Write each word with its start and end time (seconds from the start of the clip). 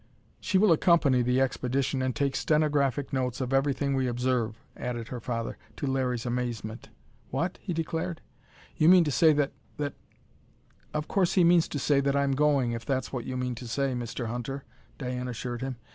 "She 0.39 0.57
will 0.57 0.71
accompany 0.71 1.21
the 1.21 1.39
expedition 1.39 2.01
and 2.01 2.15
take 2.15 2.35
stenographic 2.35 3.13
notes 3.13 3.39
of 3.39 3.53
everything 3.53 3.93
we 3.93 4.07
observe," 4.07 4.59
added 4.75 5.09
her 5.09 5.19
father, 5.19 5.59
to 5.75 5.85
Larry's 5.85 6.25
amazement. 6.25 6.89
"What?" 7.29 7.59
he 7.61 7.71
declared. 7.71 8.19
"You 8.75 8.89
mean 8.89 9.03
to 9.03 9.11
say 9.11 9.31
that 9.33 9.51
that" 9.77 9.93
"Of 10.95 11.07
course 11.07 11.33
he 11.33 11.43
means 11.43 11.67
to 11.67 11.77
say 11.77 11.99
that 12.01 12.15
I'm 12.15 12.31
going, 12.31 12.71
if 12.71 12.83
that's 12.83 13.13
what 13.13 13.25
you 13.25 13.37
mean 13.37 13.53
to 13.53 13.67
say, 13.67 13.93
Mr. 13.93 14.25
Hunter," 14.25 14.63
Diane 14.97 15.27
assured 15.27 15.61
him. 15.61 15.75